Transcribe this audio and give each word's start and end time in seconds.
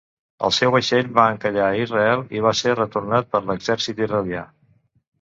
El 0.45 0.53
seu 0.59 0.71
vaixell 0.75 1.11
va 1.19 1.25
encallar 1.33 1.67
a 1.73 1.77
Israel, 1.83 2.25
i 2.39 2.43
va 2.49 2.57
ser 2.63 2.75
retornat 2.81 3.33
per 3.37 3.45
l'exèrcit 3.47 4.07
israelià. 4.07 4.47